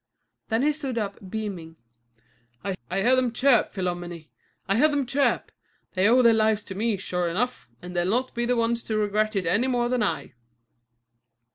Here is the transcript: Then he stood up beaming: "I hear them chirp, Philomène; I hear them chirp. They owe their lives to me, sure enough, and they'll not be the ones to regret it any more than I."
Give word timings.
Then 0.49 0.63
he 0.63 0.73
stood 0.73 0.97
up 0.97 1.19
beaming: 1.29 1.75
"I 2.65 2.75
hear 2.89 3.15
them 3.15 3.31
chirp, 3.31 3.71
Philomène; 3.71 4.29
I 4.67 4.77
hear 4.77 4.87
them 4.87 5.05
chirp. 5.05 5.51
They 5.93 6.07
owe 6.09 6.23
their 6.23 6.33
lives 6.33 6.63
to 6.63 6.73
me, 6.73 6.97
sure 6.97 7.29
enough, 7.29 7.69
and 7.83 7.95
they'll 7.95 8.07
not 8.09 8.33
be 8.33 8.47
the 8.47 8.55
ones 8.57 8.81
to 8.85 8.97
regret 8.97 9.35
it 9.35 9.45
any 9.45 9.67
more 9.67 9.89
than 9.89 10.01
I." 10.01 10.33